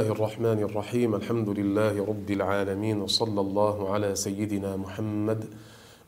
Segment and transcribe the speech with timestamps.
[0.00, 5.44] الله الرحمن الرحيم الحمد لله رب العالمين وصلى الله على سيدنا محمد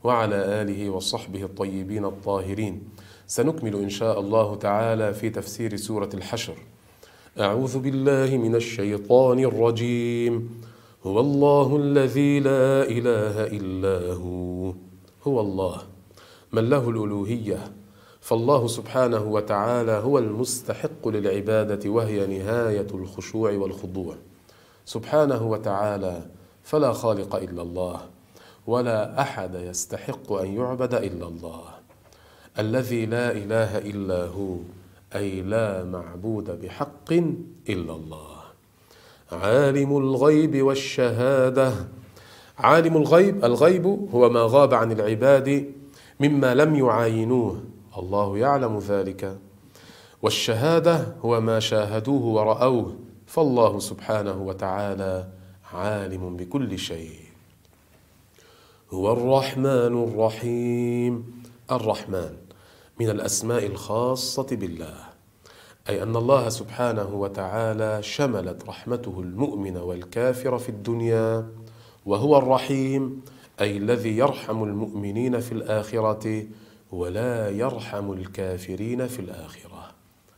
[0.04, 2.82] وعلى آله وصحبه الطيبين الطاهرين
[3.26, 6.54] سنكمل إن شاء الله تعالى في تفسير سورة الحشر
[7.40, 10.50] أعوذ بالله من الشيطان الرجيم
[11.06, 14.72] هو الله الذي لا إله إلا هو
[15.26, 15.82] هو الله
[16.52, 17.72] من له الألوهية
[18.22, 24.14] فالله سبحانه وتعالى هو المستحق للعبادة وهي نهاية الخشوع والخضوع.
[24.84, 26.22] سبحانه وتعالى
[26.62, 28.00] فلا خالق إلا الله
[28.66, 31.64] ولا أحد يستحق أن يعبد إلا الله.
[32.58, 34.56] الذي لا إله إلا هو
[35.14, 37.12] أي لا معبود بحق
[37.68, 38.36] إلا الله.
[39.32, 41.72] عالم الغيب والشهادة.
[42.58, 45.72] عالم الغيب الغيب هو ما غاب عن العباد
[46.20, 47.62] مما لم يعاينوه.
[47.98, 49.38] الله يعلم ذلك.
[50.22, 55.28] والشهادة هو ما شاهدوه ورأوه فالله سبحانه وتعالى
[55.74, 57.20] عالم بكل شيء.
[58.90, 61.42] هو الرحمن الرحيم.
[61.70, 62.36] الرحمن
[63.00, 64.94] من الأسماء الخاصة بالله
[65.88, 71.46] أي أن الله سبحانه وتعالى شملت رحمته المؤمن والكافر في الدنيا
[72.06, 73.22] وهو الرحيم
[73.60, 76.46] أي الذي يرحم المؤمنين في الآخرة
[76.92, 79.90] ولا يرحم الكافرين في الآخرة.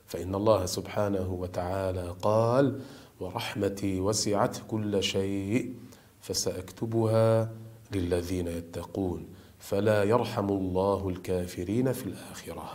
[0.06, 2.80] فإن الله سبحانه وتعالى قال
[3.20, 5.74] ورحمتي وسعت كل شيء
[6.20, 7.50] فسأكتبها
[7.94, 9.26] للذين يتقون
[9.58, 12.72] فلا يرحم الله الكافرين في الآخرة.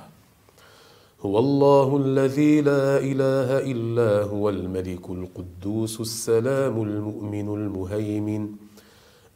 [1.22, 8.50] هو الله الذي لا إله إلا هو الملك القدوس السلام المؤمن المهيمن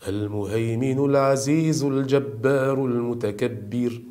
[0.08, 4.02] المهيمن العزيز الجبار المتكبر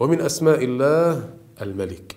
[0.00, 1.30] ومن أسماء الله
[1.62, 2.16] الملك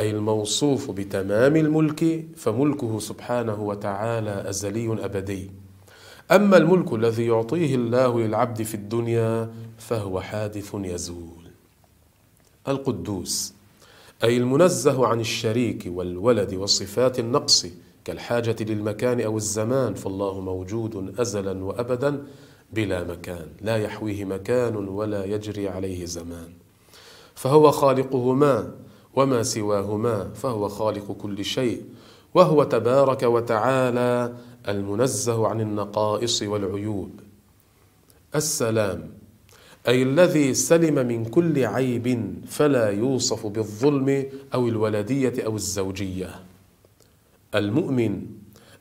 [0.00, 5.50] أي الموصوف بتمام الملك فملكه سبحانه وتعالى أزلي أبدي.
[6.30, 11.44] أما الملك الذي يعطيه الله للعبد في الدنيا فهو حادث يزول.
[12.68, 13.54] القدوس
[14.24, 17.66] أي المنزه عن الشريك والولد وصفات النقص
[18.04, 22.22] كالحاجة للمكان أو الزمان فالله موجود ازلا وابدا
[22.72, 26.63] بلا مكان لا يحويه مكان ولا يجري عليه زمان.
[27.34, 28.74] فهو خالقهما
[29.14, 31.82] وما سواهما فهو خالق كل شيء
[32.34, 34.34] وهو تبارك وتعالى
[34.68, 37.10] المنزه عن النقائص والعيوب.
[38.34, 39.10] السلام
[39.88, 46.30] أي الذي سلم من كل عيب فلا يوصف بالظلم أو الولدية أو الزوجية.
[47.54, 48.26] المؤمن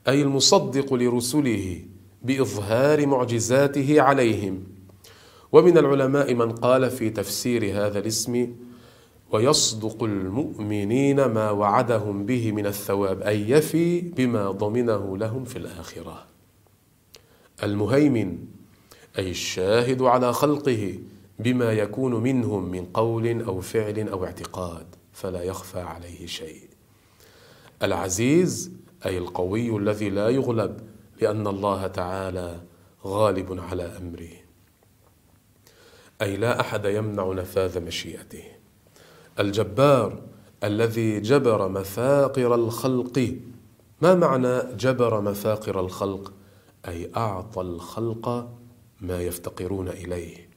[0.08, 1.82] أي المصدق لرسله
[2.24, 4.64] بإظهار معجزاته عليهم.
[5.54, 8.56] ومن العلماء من قال في تفسير هذا الاسم
[9.32, 16.26] ويصدق المؤمنين ما وعدهم به من الثواب أي يفي بما ضمنه لهم في الآخرة.
[17.64, 18.38] المهيمن
[19.20, 21.00] أي الشاهد على خلقه
[21.40, 26.62] بما يكون منهم من قول أو فعل أو اعتقاد فلا يخفى عليه شيء.
[27.84, 28.72] العزيز
[29.06, 30.80] أي القوي الذي لا يغلب
[31.22, 32.62] لأن الله تعالى
[33.06, 34.43] غالب على أمره.
[36.24, 38.44] أي لا أحد يمنع نفاذ مشيئته.
[39.40, 40.22] الجبار
[40.64, 43.36] الذي جبر مفاقر الخلق.
[44.02, 46.34] ما معنى جبر مفاقر الخلق؟
[46.88, 48.50] أي أعطى الخلق
[49.02, 50.50] ما يفتقرون إليه.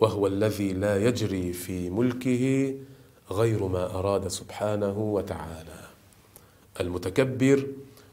[0.00, 2.74] وهو الذي لا يجري في ملكه
[3.30, 5.80] غير ما أراد سبحانه وتعالى.
[6.80, 7.66] المتكبر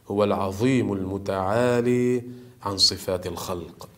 [0.08, 2.24] هو العظيم المتعالي
[2.64, 3.90] عن صفات الخلق.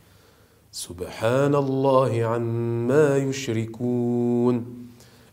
[0.71, 4.65] سبحان الله عما يشركون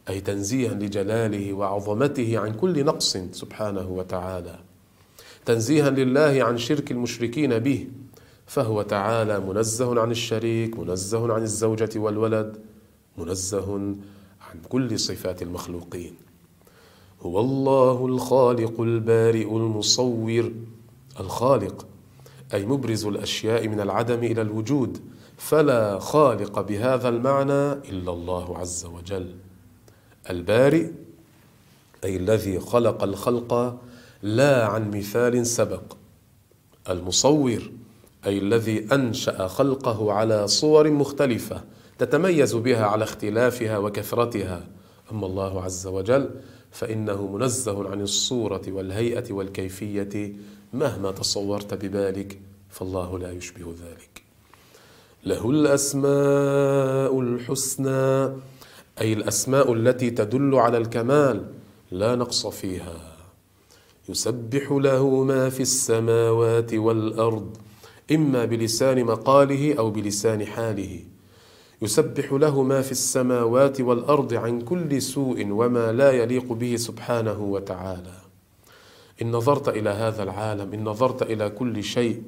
[0.08, 4.58] أي تنزيها لجلاله وعظمته عن كل نقص سبحانه وتعالى.
[5.44, 7.86] تنزيها لله عن شرك المشركين به
[8.46, 12.56] فهو تعالى منزه عن الشريك منزه عن الزوجة والولد
[13.18, 13.74] منزه
[14.40, 16.14] عن كل صفات المخلوقين.
[17.22, 20.52] هو الله الخالق البارئ المصور
[21.20, 21.86] الخالق
[22.54, 25.00] أي مبرز الأشياء من العدم إلى الوجود
[25.36, 29.34] فلا خالق بهذا المعنى إلا الله عز وجل.
[30.30, 30.86] البارئ
[32.04, 33.78] أي الذي خلق الخلق
[34.22, 35.82] لا عن مثال سبق.
[36.90, 37.70] المصور
[38.26, 41.64] أي الذي أنشأ خلقه على صور مختلفة
[41.98, 44.66] تتميز بها على اختلافها وكثرتها.
[45.12, 46.30] أما الله عز وجل
[46.70, 50.32] فإنه منزه عن الصورة والهيئة والكيفية
[50.72, 54.22] مهما تصورت ببالك فالله لا يشبه ذلك.
[55.24, 58.36] له الأسماء الحسنى
[59.00, 61.46] أي الأسماء التي تدل على الكمال
[61.90, 63.16] لا نقص فيها.
[64.08, 67.56] يسبح له ما في السماوات والأرض
[68.12, 71.04] إما بلسان مقاله أو بلسان حاله.
[71.82, 78.14] يسبح له ما في السماوات والأرض عن كل سوء وما لا يليق به سبحانه وتعالى.
[79.22, 82.22] إن نظرت إلى هذا العالم إن نظرت إلى كل شيء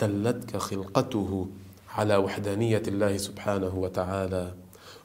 [0.00, 1.46] دلتك خلقته
[1.90, 4.54] على وحدانية الله سبحانه وتعالى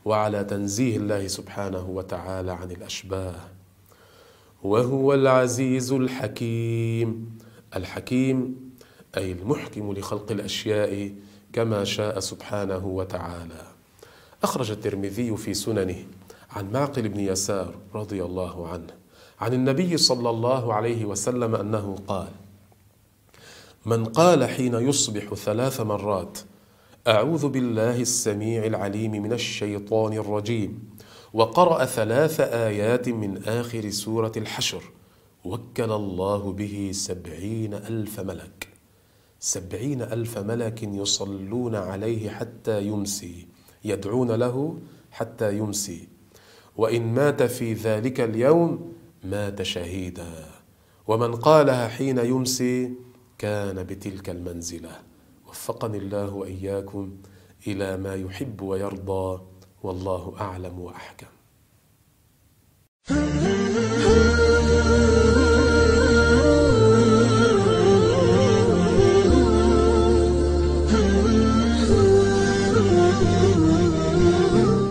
[0.06, 3.36] وعلى تنزيه الله سبحانه وتعالى عن الأشباه.
[4.63, 7.38] وهو العزيز الحكيم.
[7.75, 8.56] الحكيم
[9.18, 11.12] أي المحكم لخلق الأشياء
[11.53, 13.68] كما شاء سبحانه وتعالى.
[14.44, 16.06] أخرج الترمذي في سننه
[16.51, 18.88] عن معقل بن يسار رضي الله عنه
[19.42, 22.27] عن النبي صلى الله عليه وسلم أنه قال
[23.86, 26.38] من قال حين يصبح ثلاث مرات
[27.07, 30.89] أعوذ بالله السميع العليم من الشيطان الرجيم
[31.33, 34.83] وقرأ ثلاث آيات من آخر سورة الحشر
[35.45, 38.70] وكل الله به سبعين ألف ملك.
[39.43, 43.47] سبعين ألف ملك يصلون عليه حتى يمسي
[43.83, 44.79] يدعون له
[45.11, 46.07] حتى يمسي.
[46.77, 48.93] وإن مات في ذلك اليوم
[49.23, 50.45] مات شهيدا.
[51.07, 52.93] ومن قالها حين يمسي
[53.38, 54.99] كان بتلك المنزلة.
[55.49, 57.17] وفقني الله وإياكم
[57.67, 59.41] إلى ما يحب ويرضى
[59.83, 61.27] والله أعلم وأحكم.